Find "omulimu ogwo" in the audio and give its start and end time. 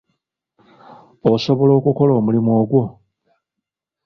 2.19-2.83